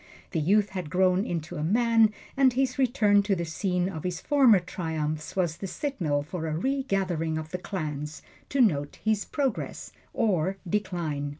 The 0.31 0.39
youth 0.39 0.69
had 0.69 0.89
grown 0.89 1.23
into 1.25 1.57
a 1.57 1.63
man, 1.63 2.11
and 2.35 2.53
his 2.53 2.79
return 2.79 3.21
to 3.21 3.35
the 3.35 3.45
scene 3.45 3.87
of 3.87 4.03
his 4.03 4.19
former 4.19 4.57
triumphs 4.59 5.35
was 5.35 5.57
the 5.57 5.67
signal 5.67 6.23
for 6.23 6.47
a 6.47 6.57
regathering 6.57 7.37
of 7.37 7.49
the 7.51 7.59
clans 7.59 8.23
to 8.49 8.61
note 8.61 8.97
his 9.03 9.25
progress 9.25 9.91
or 10.11 10.57
decline. 10.67 11.29